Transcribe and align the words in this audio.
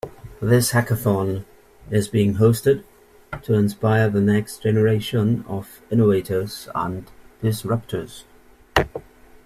This 0.41 0.71
hackathon 0.71 1.45
is 1.91 2.07
being 2.07 2.37
hosted 2.37 2.83
to 3.43 3.53
inspire 3.53 4.09
the 4.09 4.19
next 4.19 4.63
generation 4.63 5.45
of 5.47 5.79
innovators 5.91 6.67
and 6.73 7.05
disruptors. 7.43 8.23